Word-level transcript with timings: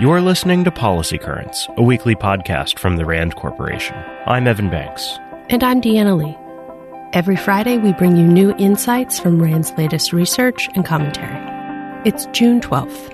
You're 0.00 0.22
listening 0.22 0.64
to 0.64 0.70
Policy 0.70 1.18
Currents, 1.18 1.68
a 1.76 1.82
weekly 1.82 2.16
podcast 2.16 2.78
from 2.78 2.96
the 2.96 3.04
RAND 3.04 3.36
Corporation. 3.36 3.94
I'm 4.26 4.48
Evan 4.48 4.70
Banks. 4.70 5.18
And 5.50 5.62
I'm 5.62 5.82
Deanna 5.82 6.16
Lee. 6.16 6.36
Every 7.12 7.36
Friday, 7.36 7.76
we 7.76 7.92
bring 7.92 8.16
you 8.16 8.26
new 8.26 8.54
insights 8.56 9.20
from 9.20 9.40
RAND's 9.40 9.70
latest 9.72 10.14
research 10.14 10.66
and 10.74 10.84
commentary. 10.84 11.36
It's 12.06 12.24
June 12.32 12.60
12th. 12.62 13.10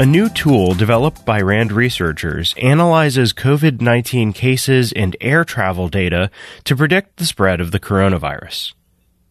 A 0.00 0.06
new 0.06 0.30
tool 0.30 0.74
developed 0.74 1.26
by 1.26 1.40
RAND 1.42 1.72
researchers 1.72 2.54
analyzes 2.60 3.34
COVID 3.34 3.82
19 3.82 4.32
cases 4.32 4.92
and 4.92 5.14
air 5.20 5.44
travel 5.44 5.88
data 5.88 6.30
to 6.64 6.74
predict 6.74 7.18
the 7.18 7.26
spread 7.26 7.60
of 7.60 7.70
the 7.70 7.78
coronavirus. 7.78 8.72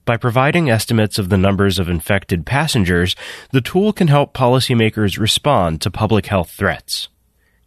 By 0.06 0.18
providing 0.18 0.70
estimates 0.70 1.18
of 1.18 1.30
the 1.30 1.38
numbers 1.38 1.80
of 1.80 1.88
infected 1.88 2.46
passengers, 2.46 3.16
the 3.52 3.62
tool 3.62 3.94
can 3.94 4.10
help 4.10 4.34
policymakers 4.34 5.18
respond 5.18 5.82
to 5.82 5.92
public 5.92 6.26
health 6.26 6.52
threats. 6.52 7.08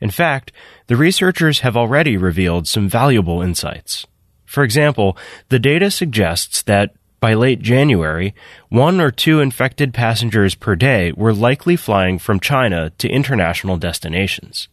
In 0.01 0.11
fact, 0.11 0.53
the 0.87 0.97
researchers 0.97 1.61
have 1.61 1.79
already 1.79 2.19
revealed 2.19 2.69
some 2.69 2.91
valuable 2.91 3.41
insights. 3.41 4.07
For 4.45 4.63
example, 4.63 5.17
the 5.49 5.59
data 5.59 5.91
suggests 5.91 6.61
that 6.63 6.95
by 7.21 7.33
late 7.33 7.63
January, 7.63 8.35
one 8.69 9.01
or 9.01 9.11
two 9.11 9.41
infected 9.41 9.95
passengers 9.95 10.55
per 10.55 10.77
day 10.77 11.13
were 11.13 11.33
likely 11.33 11.75
flying 11.75 12.19
from 12.19 12.39
China 12.39 12.91
to 12.99 13.09
international 13.09 13.79
destinations. 13.79 14.69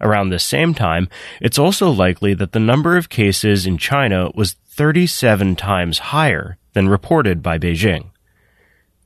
Around 0.00 0.28
the 0.28 0.38
same 0.38 0.74
time, 0.74 1.08
it's 1.40 1.58
also 1.58 1.90
likely 1.90 2.34
that 2.34 2.52
the 2.52 2.60
number 2.60 2.98
of 2.98 3.08
cases 3.08 3.66
in 3.66 3.78
China 3.78 4.30
was 4.34 4.52
37 4.68 5.56
times 5.56 5.98
higher 5.98 6.58
than 6.78 6.88
reported 6.88 7.42
by 7.42 7.58
Beijing. 7.58 8.10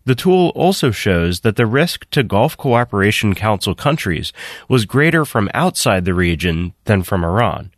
The 0.04 0.14
tool 0.14 0.52
also 0.54 0.90
shows 0.90 1.40
that 1.40 1.56
the 1.56 1.64
risk 1.64 2.04
to 2.10 2.22
Gulf 2.22 2.54
Cooperation 2.54 3.34
Council 3.34 3.74
countries 3.74 4.30
was 4.68 4.84
greater 4.84 5.24
from 5.24 5.48
outside 5.54 6.04
the 6.04 6.12
region 6.12 6.74
than 6.84 7.02
from 7.02 7.24
Iran, 7.24 7.70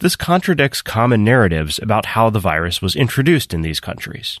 this 0.00 0.16
contradicts 0.16 0.80
common 0.80 1.22
narratives 1.22 1.78
about 1.82 2.06
how 2.06 2.30
the 2.30 2.40
virus 2.40 2.80
was 2.80 2.96
introduced 2.96 3.52
in 3.52 3.60
these 3.60 3.78
countries. 3.78 4.40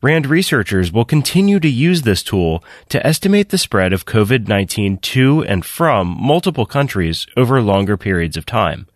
RAND 0.00 0.26
researchers 0.26 0.90
will 0.90 1.04
continue 1.04 1.60
to 1.60 1.68
use 1.68 2.00
this 2.00 2.22
tool 2.22 2.64
to 2.88 3.06
estimate 3.06 3.50
the 3.50 3.58
spread 3.58 3.92
of 3.92 4.06
COVID 4.06 4.48
19 4.48 4.96
to 5.12 5.44
and 5.44 5.66
from 5.66 6.16
multiple 6.18 6.64
countries 6.64 7.26
over 7.36 7.60
longer 7.60 7.98
periods 7.98 8.38
of 8.38 8.46
time. 8.46 8.86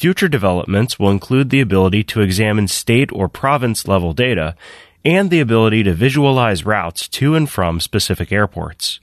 Future 0.00 0.28
developments 0.28 0.98
will 0.98 1.10
include 1.10 1.50
the 1.50 1.60
ability 1.60 2.02
to 2.02 2.22
examine 2.22 2.66
state 2.66 3.12
or 3.12 3.28
province 3.28 3.86
level 3.86 4.14
data 4.14 4.56
and 5.04 5.28
the 5.28 5.40
ability 5.40 5.82
to 5.82 5.92
visualize 5.92 6.64
routes 6.64 7.06
to 7.06 7.34
and 7.34 7.50
from 7.50 7.78
specific 7.80 8.32
airports. 8.32 8.98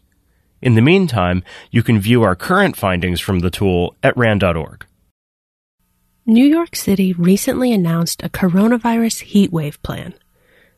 In 0.60 0.74
the 0.74 0.82
meantime, 0.82 1.44
you 1.70 1.84
can 1.84 2.00
view 2.00 2.24
our 2.24 2.36
current 2.36 2.76
findings 2.76 3.20
from 3.22 3.42
the 3.42 3.52
tool 3.52 3.96
at 4.02 4.18
RAND.org. 4.18 4.88
New 6.26 6.48
York 6.48 6.76
City 6.76 7.14
recently 7.14 7.72
announced 7.72 8.24
a 8.24 8.30
coronavirus 8.30 9.32
heatwave 9.32 9.80
plan. 9.84 10.16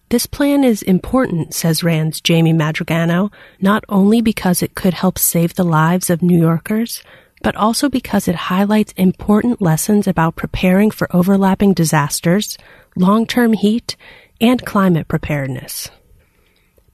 This 0.10 0.26
plan 0.26 0.66
is 0.66 0.82
important, 0.82 1.54
says 1.54 1.82
RAND's 1.82 2.20
Jamie 2.20 2.52
Madrigano, 2.52 3.32
not 3.62 3.86
only 3.88 4.20
because 4.20 4.62
it 4.62 4.76
could 4.76 4.96
help 4.96 5.18
save 5.18 5.56
the 5.56 5.64
lives 5.64 6.10
of 6.10 6.22
New 6.22 6.42
Yorkers, 6.42 7.04
but 7.42 7.56
also 7.56 7.90
because 7.90 8.28
it 8.28 8.36
highlights 8.36 8.94
important 8.94 9.62
lessons 9.62 10.08
about 10.08 10.36
preparing 10.36 10.92
for 10.92 11.14
overlapping 11.16 11.74
disasters, 11.74 12.58
long-term 12.96 13.54
heat, 13.54 13.96
and 14.42 14.66
climate 14.66 15.08
preparedness. 15.08 15.90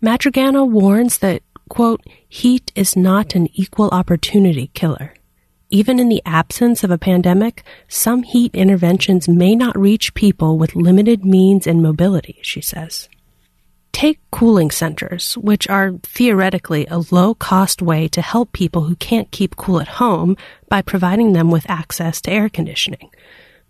Madrigano 0.01 0.69
warns 0.69 1.19
that, 1.19 1.41
quote, 1.69 2.01
heat 2.27 2.71
is 2.75 2.95
not 2.95 3.35
an 3.35 3.47
equal 3.53 3.89
opportunity 3.89 4.69
killer. 4.73 5.13
Even 5.69 5.99
in 5.99 6.09
the 6.09 6.21
absence 6.25 6.83
of 6.83 6.91
a 6.91 6.97
pandemic, 6.97 7.63
some 7.87 8.23
heat 8.23 8.53
interventions 8.53 9.27
may 9.27 9.55
not 9.55 9.77
reach 9.77 10.13
people 10.13 10.59
with 10.59 10.75
limited 10.75 11.25
means 11.25 11.65
and 11.65 11.81
mobility, 11.81 12.37
she 12.43 12.61
says. 12.61 13.09
Take 13.95 14.19
cooling 14.29 14.71
centers, 14.71 15.37
which 15.37 15.69
are 15.69 15.93
theoretically 16.03 16.85
a 16.87 17.05
low 17.11 17.33
cost 17.33 17.81
way 17.81 18.09
to 18.09 18.21
help 18.21 18.51
people 18.51 18.81
who 18.81 18.97
can't 18.97 19.31
keep 19.31 19.55
cool 19.55 19.79
at 19.79 19.87
home 19.87 20.35
by 20.67 20.81
providing 20.81 21.31
them 21.31 21.49
with 21.49 21.69
access 21.69 22.19
to 22.21 22.29
air 22.29 22.49
conditioning. 22.49 23.09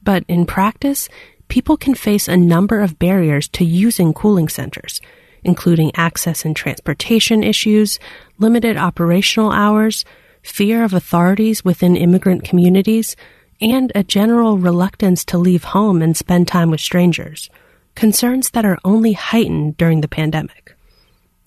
But 0.02 0.24
in 0.28 0.48
practice, 0.48 1.10
people 1.48 1.78
can 1.78 1.94
face 1.94 2.28
a 2.28 2.38
number 2.38 2.82
of 2.82 2.98
barriers 2.98 3.48
to 3.50 3.64
using 3.64 4.16
cooling 4.16 4.50
centers, 4.50 5.00
including 5.44 5.92
access 5.96 6.44
and 6.44 6.56
transportation 6.56 7.44
issues, 7.44 8.00
limited 8.40 8.78
operational 8.78 9.52
hours, 9.52 10.06
fear 10.42 10.84
of 10.84 10.96
authorities 10.96 11.64
within 11.64 11.96
immigrant 11.96 12.44
communities, 12.44 13.16
and 13.62 13.92
a 13.94 14.04
general 14.04 14.58
reluctance 14.58 15.24
to 15.26 15.38
leave 15.38 15.66
home 15.66 16.02
and 16.02 16.18
spend 16.18 16.48
time 16.48 16.72
with 16.72 16.82
strangers, 16.82 17.48
concerns 17.96 18.52
that 18.52 18.66
are 18.66 18.78
only 18.84 19.14
heightened 19.14 19.78
during 19.78 20.02
the 20.02 20.08
pandemic. 20.08 20.76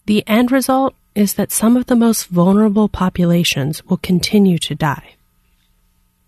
The 0.06 0.24
end 0.26 0.50
result 0.50 0.94
is 1.14 1.34
that 1.34 1.52
some 1.52 1.76
of 1.76 1.86
the 1.86 1.96
most 1.96 2.28
vulnerable 2.28 2.88
populations 2.88 3.84
will 3.84 3.98
continue 3.98 4.58
to 4.58 4.74
die. 4.74 5.14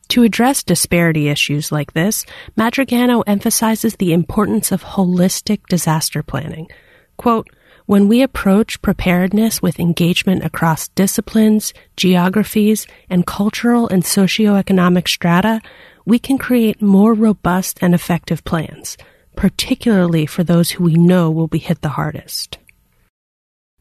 To 0.09 0.25
address 0.25 0.65
disparity 0.65 1.29
issues 1.29 1.71
like 1.71 1.93
this, 1.93 2.27
Madrigano 2.57 3.23
emphasizes 3.27 3.97
the 3.97 4.13
importance 4.13 4.73
of 4.73 4.83
holistic 4.83 5.67
disaster 5.69 6.23
planning. 6.23 6.69
Quote, 7.17 7.49
when 7.87 8.09
we 8.09 8.23
approach 8.23 8.83
preparedness 8.83 9.63
with 9.63 9.81
engagement 9.81 10.45
across 10.45 10.89
disciplines, 10.89 11.73
geographies, 11.97 12.87
and 13.09 13.27
cultural 13.27 13.89
and 13.89 14.03
socioeconomic 14.03 15.09
strata, 15.09 15.61
we 16.05 16.19
can 16.19 16.39
create 16.39 16.83
more 16.83 17.15
robust 17.15 17.79
and 17.81 17.95
effective 17.95 18.45
plans, 18.45 18.97
particularly 19.37 20.27
for 20.27 20.45
those 20.45 20.71
who 20.71 20.85
we 20.85 20.95
know 20.95 21.31
will 21.31 21.49
be 21.49 21.59
hit 21.59 21.83
the 21.83 21.91
hardest. 21.91 22.59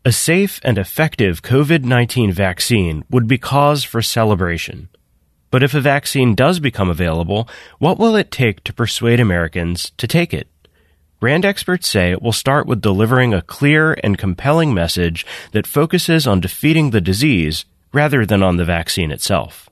A 0.06 0.12
safe 0.12 0.60
and 0.64 0.78
effective 0.78 1.42
COVID 1.42 1.84
19 1.84 2.32
vaccine 2.32 3.04
would 3.10 3.28
be 3.28 3.38
cause 3.38 3.84
for 3.84 4.02
celebration. 4.02 4.90
But 5.52 5.64
if 5.64 5.74
a 5.74 5.82
vaccine 5.82 6.36
does 6.36 6.60
become 6.60 6.90
available, 6.90 7.50
what 7.80 7.98
will 7.98 8.16
it 8.16 8.32
take 8.32 8.64
to 8.64 8.74
persuade 8.74 9.20
Americans 9.20 9.92
to 9.98 10.08
take 10.08 10.34
it? 10.34 10.48
RAND 11.22 11.44
experts 11.44 11.90
say 11.90 12.12
it 12.12 12.22
will 12.22 12.32
start 12.32 12.66
with 12.66 12.82
delivering 12.82 13.34
a 13.34 13.42
clear 13.42 13.98
and 14.04 14.18
compelling 14.18 14.74
message 14.74 15.26
that 15.52 15.68
focuses 15.68 16.26
on 16.26 16.40
defeating 16.40 16.92
the 16.92 17.02
disease 17.02 17.66
rather 17.92 18.26
than 18.26 18.42
on 18.42 18.56
the 18.56 18.64
vaccine 18.64 19.12
itself. 19.12 19.70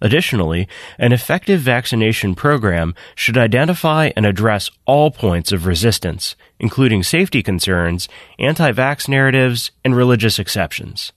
Additionally, 0.00 0.68
an 0.98 1.12
effective 1.12 1.60
vaccination 1.60 2.34
program 2.34 2.94
should 3.14 3.38
identify 3.38 4.10
and 4.16 4.26
address 4.26 4.70
all 4.86 5.10
points 5.10 5.52
of 5.52 5.66
resistance, 5.66 6.36
including 6.58 7.02
safety 7.02 7.42
concerns, 7.42 8.08
anti-vax 8.38 9.08
narratives, 9.08 9.70
and 9.84 9.96
religious 9.96 10.38
exceptions. 10.38 11.12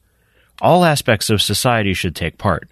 All 0.62 0.86
aspects 0.86 1.30
of 1.30 1.42
society 1.42 1.94
should 1.94 2.16
take 2.16 2.38
part. 2.38 2.70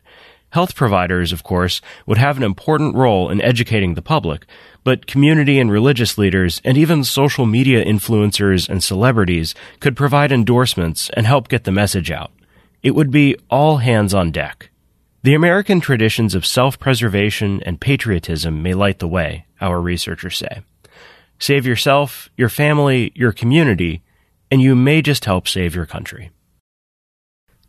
Health 0.52 0.74
providers, 0.76 1.34
of 1.34 1.44
course, 1.44 1.82
would 2.06 2.18
have 2.18 2.38
an 2.38 2.44
important 2.44 2.96
role 2.96 3.30
in 3.30 3.42
educating 3.42 3.96
the 3.96 4.02
public, 4.02 4.46
but 4.86 5.08
community 5.08 5.60
and 5.60 5.70
religious 5.70 6.18
leaders 6.18 6.62
and 6.64 6.78
even 6.78 7.04
social 7.04 7.46
media 7.46 7.84
influencers 7.84 8.70
and 8.70 8.82
celebrities 8.82 9.54
could 9.82 9.98
provide 9.98 10.32
endorsements 10.32 11.10
and 11.10 11.28
help 11.28 11.50
get 11.50 11.66
the 11.66 11.72
message 11.72 12.10
out. 12.10 12.32
It 12.82 12.96
would 12.96 13.12
be 13.12 13.36
all 13.50 13.78
hands 13.78 14.14
on 14.14 14.32
deck. 14.32 14.70
The 15.26 15.34
American 15.34 15.82
traditions 15.82 16.36
of 16.36 16.46
self-preservation 16.46 17.64
and 17.64 17.82
patriotism 17.82 18.62
may 18.62 18.76
light 18.76 19.00
the 19.00 19.08
way, 19.08 19.48
our 19.60 19.82
researchers 19.82 20.38
say. 20.38 20.62
Save 21.40 21.66
yourself, 21.66 22.30
your 22.38 22.48
family, 22.48 23.12
your 23.16 23.32
community, 23.32 24.04
and 24.52 24.62
you 24.62 24.76
may 24.76 25.02
just 25.02 25.26
help 25.26 25.48
save 25.48 25.74
your 25.74 25.88
country. 25.88 26.30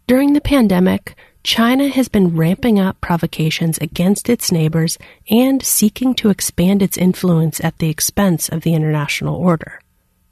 During 0.06 0.34
the 0.34 0.42
pandemic, 0.42 1.16
China 1.44 1.88
has 1.88 2.08
been 2.08 2.36
ramping 2.36 2.78
up 2.78 3.00
provocations 3.00 3.78
against 3.78 4.28
its 4.28 4.52
neighbors 4.52 4.98
and 5.30 5.64
seeking 5.64 6.12
to 6.16 6.28
expand 6.28 6.82
its 6.82 6.98
influence 6.98 7.58
at 7.64 7.78
the 7.78 7.88
expense 7.88 8.50
of 8.50 8.64
the 8.64 8.74
international 8.74 9.34
order. 9.34 9.80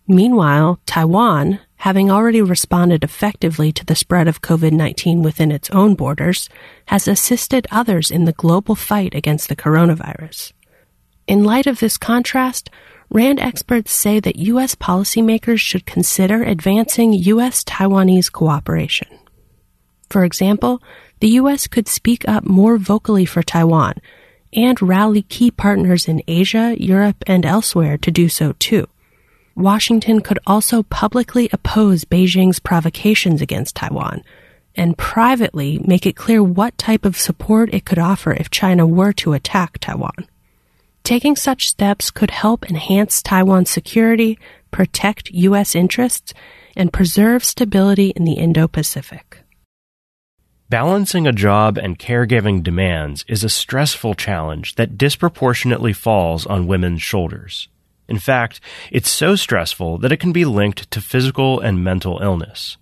Meanwhile, 0.06 0.80
Taiwan, 0.84 1.60
having 1.76 2.10
already 2.10 2.42
responded 2.42 3.02
effectively 3.02 3.72
to 3.72 3.86
the 3.86 3.94
spread 3.94 4.28
of 4.28 4.42
COVID-19 4.42 5.22
within 5.22 5.50
its 5.50 5.70
own 5.70 5.94
borders, 5.94 6.48
has 6.86 7.08
assisted 7.08 7.66
others 7.70 8.10
in 8.10 8.24
the 8.24 8.32
global 8.32 8.74
fight 8.74 9.14
against 9.14 9.48
the 9.48 9.56
coronavirus. 9.56 10.52
In 11.26 11.42
light 11.42 11.66
of 11.66 11.80
this 11.80 11.96
contrast, 11.96 12.68
RAND 13.08 13.40
experts 13.40 13.92
say 13.92 14.20
that 14.20 14.36
U.S. 14.36 14.74
policymakers 14.74 15.60
should 15.60 15.86
consider 15.86 16.42
advancing 16.42 17.14
U.S. 17.14 17.64
Taiwanese 17.64 18.30
cooperation. 18.30 19.08
For 20.10 20.24
example, 20.24 20.82
the 21.20 21.28
U.S. 21.40 21.66
could 21.66 21.88
speak 21.88 22.28
up 22.28 22.44
more 22.44 22.76
vocally 22.76 23.24
for 23.24 23.42
Taiwan 23.42 23.94
and 24.52 24.80
rally 24.82 25.22
key 25.22 25.50
partners 25.50 26.08
in 26.08 26.22
Asia, 26.28 26.76
Europe, 26.78 27.24
and 27.26 27.46
elsewhere 27.46 27.96
to 27.98 28.10
do 28.10 28.28
so 28.28 28.52
too. 28.58 28.86
Washington 29.56 30.20
could 30.20 30.38
also 30.46 30.82
publicly 30.82 31.48
oppose 31.52 32.04
Beijing's 32.04 32.58
provocations 32.58 33.40
against 33.40 33.76
Taiwan 33.76 34.24
and 34.74 34.98
privately 34.98 35.78
make 35.78 36.06
it 36.06 36.16
clear 36.16 36.42
what 36.42 36.76
type 36.76 37.04
of 37.04 37.16
support 37.16 37.72
it 37.72 37.84
could 37.84 37.98
offer 37.98 38.32
if 38.32 38.50
China 38.50 38.86
were 38.86 39.12
to 39.12 39.32
attack 39.32 39.78
Taiwan. 39.78 40.26
Taking 41.04 41.36
such 41.36 41.68
steps 41.68 42.10
could 42.10 42.30
help 42.30 42.68
enhance 42.68 43.22
Taiwan's 43.22 43.70
security, 43.70 44.38
protect 44.70 45.30
U.S. 45.30 45.74
interests, 45.74 46.34
and 46.76 46.92
preserve 46.92 47.44
stability 47.44 48.08
in 48.16 48.24
the 48.24 48.32
Indo 48.32 48.66
Pacific. 48.66 49.38
Balancing 50.70 51.26
a 51.26 51.32
job 51.32 51.78
and 51.78 51.98
caregiving 51.98 52.62
demands 52.62 53.24
is 53.28 53.44
a 53.44 53.48
stressful 53.48 54.14
challenge 54.14 54.74
that 54.74 54.98
disproportionately 54.98 55.92
falls 55.92 56.46
on 56.46 56.66
women's 56.66 57.02
shoulders. 57.02 57.68
In 58.08 58.18
fact, 58.18 58.60
it's 58.90 59.10
so 59.10 59.34
stressful 59.36 59.98
that 59.98 60.12
it 60.12 60.20
can 60.20 60.32
be 60.32 60.44
linked 60.44 60.90
to 60.90 61.00
physical 61.00 61.60
and 61.60 61.82
mental 61.82 62.20
illness. 62.22 62.76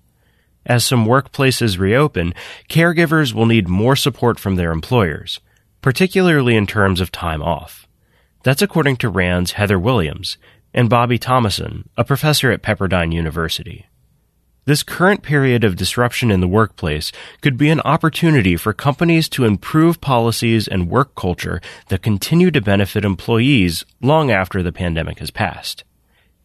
As 0.64 0.84
some 0.84 1.06
workplaces 1.06 1.78
reopen, 1.78 2.34
caregivers 2.68 3.32
will 3.32 3.46
need 3.46 3.68
more 3.68 3.96
support 3.96 4.38
from 4.38 4.56
their 4.56 4.70
employers, 4.70 5.40
particularly 5.80 6.56
in 6.56 6.66
terms 6.66 7.00
of 7.00 7.10
time 7.10 7.42
off. 7.42 7.86
That's 8.44 8.62
according 8.62 8.96
to 8.98 9.08
RAND's 9.08 9.52
Heather 9.52 9.78
Williams 9.78 10.38
and 10.74 10.88
Bobby 10.88 11.18
Thomason, 11.18 11.88
a 11.96 12.04
professor 12.04 12.50
at 12.50 12.62
Pepperdine 12.62 13.12
University. 13.12 13.86
This 14.64 14.84
current 14.84 15.24
period 15.24 15.64
of 15.64 15.74
disruption 15.74 16.30
in 16.30 16.40
the 16.40 16.46
workplace 16.46 17.10
could 17.40 17.56
be 17.56 17.68
an 17.70 17.80
opportunity 17.80 18.56
for 18.56 18.72
companies 18.72 19.28
to 19.30 19.44
improve 19.44 20.00
policies 20.00 20.68
and 20.68 20.88
work 20.88 21.16
culture 21.16 21.60
that 21.88 22.02
continue 22.02 22.52
to 22.52 22.60
benefit 22.60 23.04
employees 23.04 23.84
long 24.00 24.30
after 24.30 24.62
the 24.62 24.70
pandemic 24.70 25.18
has 25.18 25.32
passed. 25.32 25.82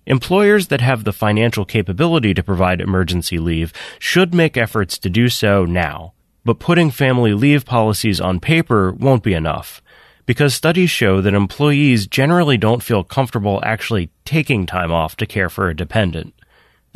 Employers 0.08 0.70
that 0.70 0.82
have 0.82 1.04
the 1.04 1.14
financial 1.14 1.64
capability 1.64 2.34
to 2.34 2.42
provide 2.42 2.82
emergency 2.82 3.38
leave 3.38 3.72
should 4.00 4.34
make 4.34 4.58
efforts 4.58 4.98
to 4.98 5.12
do 5.12 5.30
so 5.30 5.64
now. 5.66 6.14
But 6.44 6.60
putting 6.60 6.90
family 6.90 7.34
leave 7.34 7.66
policies 7.66 8.20
on 8.20 8.40
paper 8.40 8.94
won't 8.94 9.22
be 9.22 9.34
enough, 9.34 9.80
because 10.26 10.56
studies 10.56 10.90
show 10.90 11.22
that 11.22 11.36
employees 11.36 12.08
generally 12.08 12.58
don't 12.58 12.82
feel 12.82 13.04
comfortable 13.04 13.62
actually 13.64 14.10
taking 14.26 14.66
time 14.66 14.92
off 14.92 15.16
to 15.18 15.28
care 15.28 15.50
for 15.50 15.70
a 15.70 15.76
dependent. 15.76 16.34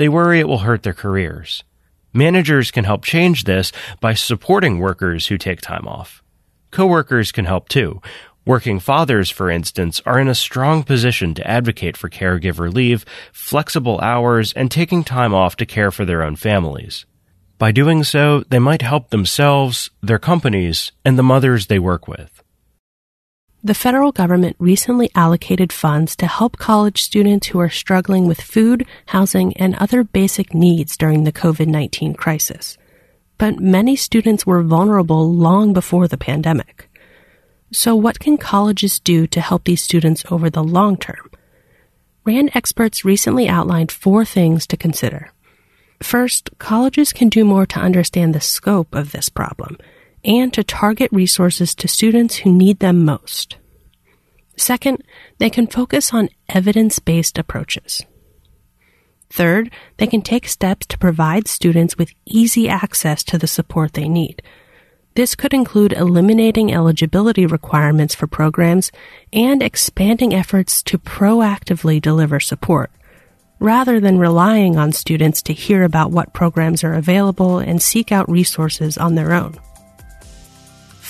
They 0.02 0.10
worry 0.10 0.40
it 0.40 0.48
will 0.48 0.58
hurt 0.58 0.82
their 0.82 0.96
careers. 0.96 1.64
Managers 2.12 2.72
can 2.72 2.86
help 2.86 3.06
change 3.06 3.44
this 3.44 3.72
by 4.00 4.16
supporting 4.16 4.80
workers 4.80 5.28
who 5.28 5.38
take 5.38 5.62
time 5.62 5.88
off. 5.88 6.24
Coworkers 6.72 7.32
can 7.32 7.46
help 7.46 7.70
too, 7.70 8.02
Working 8.44 8.80
fathers, 8.80 9.30
for 9.30 9.52
instance, 9.52 10.02
are 10.04 10.20
in 10.20 10.28
a 10.28 10.34
strong 10.34 10.82
position 10.82 11.36
to 11.36 11.48
advocate 11.48 11.96
for 11.96 12.10
caregiver 12.10 12.74
leave, 12.74 13.06
flexible 13.32 14.00
hours, 14.00 14.54
and 14.54 14.72
taking 14.72 15.04
time 15.04 15.36
off 15.36 15.56
to 15.58 15.68
care 15.68 15.92
for 15.92 16.04
their 16.04 16.24
own 16.24 16.36
families. 16.36 17.06
By 17.60 17.72
doing 17.72 18.04
so, 18.04 18.44
they 18.50 18.58
might 18.58 18.82
help 18.82 19.12
themselves, 19.12 19.92
their 20.02 20.18
companies, 20.18 20.92
and 21.06 21.16
the 21.16 21.22
mothers 21.22 21.68
they 21.68 21.78
work 21.78 22.08
with. 22.08 22.41
The 23.64 23.76
federal 23.76 24.12
government 24.12 24.56
recently 24.58 25.12
allocated 25.14 25.72
funds 25.72 26.16
to 26.16 26.26
help 26.26 26.58
college 26.58 27.04
students 27.04 27.48
who 27.48 27.60
are 27.60 27.70
struggling 27.70 28.26
with 28.26 28.42
food, 28.42 28.88
housing, 29.06 29.56
and 29.56 29.76
other 29.76 30.04
basic 30.04 30.56
needs 30.56 30.98
during 30.98 31.26
the 31.26 31.32
COVID 31.32 31.68
19 31.68 32.16
crisis. 32.16 32.80
But 33.38 33.60
many 33.60 33.96
students 33.96 34.48
were 34.48 34.64
vulnerable 34.64 35.32
long 35.32 35.74
before 35.74 36.08
the 36.08 36.18
pandemic. 36.18 36.90
So, 37.72 37.96
what 37.96 38.20
can 38.20 38.38
colleges 38.38 39.00
do 39.00 39.28
to 39.28 39.40
help 39.40 39.66
these 39.66 39.84
students 39.84 40.26
over 40.32 40.50
the 40.50 40.64
long 40.64 40.98
term? 40.98 41.30
RAND 42.26 42.50
experts 42.56 43.06
recently 43.06 43.48
outlined 43.48 43.92
four 43.92 44.26
things 44.26 44.66
to 44.68 44.78
consider. 44.78 45.32
First, 46.02 46.50
colleges 46.58 47.14
can 47.14 47.30
do 47.30 47.46
more 47.46 47.68
to 47.68 47.80
understand 47.80 48.34
the 48.34 48.42
scope 48.42 48.96
of 48.96 49.12
this 49.12 49.30
problem 49.30 49.78
and 50.24 50.54
to 50.54 50.64
target 50.64 51.12
resources 51.12 51.74
to 51.76 51.88
students 51.88 52.38
who 52.38 52.52
need 52.52 52.80
them 52.80 53.06
most. 53.06 53.58
Second, 54.58 55.04
they 55.38 55.50
can 55.50 55.68
focus 55.68 56.14
on 56.14 56.30
evidence 56.50 57.00
based 57.00 57.38
approaches. 57.38 58.04
Third, 59.30 59.72
they 59.98 60.08
can 60.08 60.22
take 60.22 60.48
steps 60.48 60.86
to 60.88 60.98
provide 60.98 61.48
students 61.48 61.98
with 61.98 62.14
easy 62.26 62.68
access 62.68 63.24
to 63.24 63.38
the 63.38 63.48
support 63.48 63.94
they 63.94 64.10
need 64.10 64.42
this 65.16 65.36
could 65.36 65.54
include 65.54 65.94
eliminating 65.94 66.74
eligibility 66.74 67.46
requirements 67.46 68.16
for 68.16 68.28
programs 68.28 68.92
and 69.34 69.62
expanding 69.62 70.34
efforts 70.34 70.82
to 70.84 70.98
proactively 70.98 72.02
deliver 72.02 72.40
support, 72.40 72.92
rather 73.60 74.00
than 74.00 74.18
relying 74.18 74.78
on 74.78 74.94
students 74.94 75.42
to 75.42 75.54
hear 75.54 75.84
about 75.84 76.12
what 76.12 76.34
programs 76.34 76.84
are 76.84 76.94
available 76.94 77.60
and 77.60 77.82
seek 77.82 78.12
out 78.12 78.30
resources 78.30 78.98
on 78.98 79.16
their 79.16 79.34
own. 79.34 79.58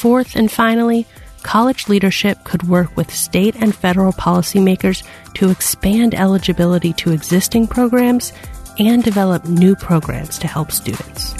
Fourth 0.01 0.35
and 0.35 0.51
finally, 0.51 1.05
college 1.43 1.87
leadership 1.87 2.43
could 2.43 2.63
work 2.63 2.97
with 2.97 3.13
state 3.13 3.55
and 3.57 3.75
federal 3.75 4.11
policymakers 4.11 5.03
to 5.35 5.51
expand 5.51 6.15
eligibility 6.15 6.91
to 6.93 7.11
existing 7.11 7.67
programs 7.67 8.33
and 8.79 9.03
develop 9.03 9.45
new 9.45 9.75
programs 9.75 10.39
to 10.39 10.47
help 10.47 10.71
students. 10.71 11.35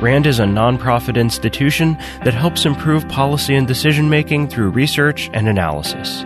RAND 0.00 0.28
is 0.28 0.38
a 0.38 0.44
nonprofit 0.44 1.16
institution 1.16 1.94
that 2.22 2.34
helps 2.34 2.64
improve 2.64 3.08
policy 3.08 3.56
and 3.56 3.66
decision 3.66 4.08
making 4.08 4.46
through 4.46 4.70
research 4.70 5.28
and 5.34 5.48
analysis. 5.48 6.22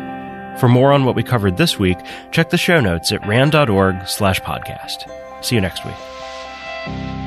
For 0.61 0.69
more 0.69 0.93
on 0.93 1.07
what 1.07 1.17
we 1.17 1.23
covered 1.23 1.57
this 1.57 1.79
week, 1.79 1.97
check 2.33 2.51
the 2.51 2.59
show 2.59 2.83
notes 2.83 3.13
at 3.13 3.27
rand.org 3.27 4.07
slash 4.07 4.43
podcast. 4.43 5.11
See 5.43 5.55
you 5.55 5.63
next 5.63 5.87
week. 5.87 7.18